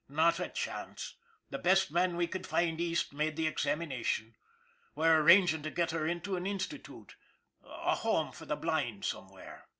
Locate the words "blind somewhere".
8.55-9.67